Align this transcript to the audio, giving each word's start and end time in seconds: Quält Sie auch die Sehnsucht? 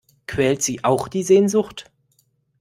Quält 0.25 0.63
Sie 0.63 0.83
auch 0.83 1.07
die 1.07 1.21
Sehnsucht? 1.21 1.91